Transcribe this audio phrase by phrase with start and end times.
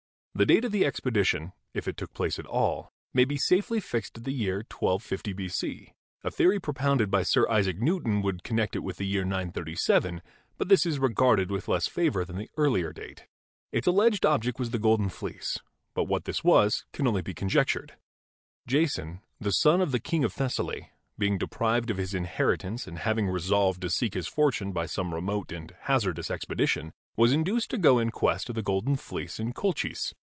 [0.33, 4.17] The date of the expedition, if it took place at all, may be safely fixed
[4.17, 5.93] at the year 1250 B.C.
[6.23, 10.21] A theory propounded by Sir Isaac Newton would connect it with the year 937,
[10.57, 13.27] but this is regarded with less favor than the earlier date.
[13.73, 15.59] Its alleged object was the Golden Fleece,
[15.93, 17.93] but what this was can only be conjectured."
[18.65, 20.89] Jason, the son of the King of Thessaly,
[21.19, 25.51] being deprived of his inheritance and having resolved to seek his fortune by some remote
[25.51, 30.13] and hazardous expedition, was induced to go in quest of the Golden Fleece in Colchis.